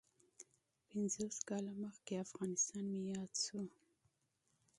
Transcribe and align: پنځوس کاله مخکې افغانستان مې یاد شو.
پنځوس 0.89 1.37
کاله 1.49 1.71
مخکې 1.83 2.13
افغانستان 2.25 2.83
مې 2.91 3.01
یاد 3.13 3.31
شو. 3.45 3.61